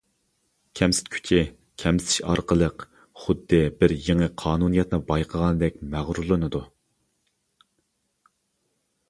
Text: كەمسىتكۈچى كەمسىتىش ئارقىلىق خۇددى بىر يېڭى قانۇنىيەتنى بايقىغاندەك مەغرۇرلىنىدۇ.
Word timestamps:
كەمسىتكۈچى 0.79 1.41
كەمسىتىش 1.83 2.15
ئارقىلىق 2.31 2.85
خۇددى 3.25 3.59
بىر 3.83 3.93
يېڭى 4.07 4.31
قانۇنىيەتنى 4.45 5.01
بايقىغاندەك 5.13 5.79
مەغرۇرلىنىدۇ. 5.93 6.65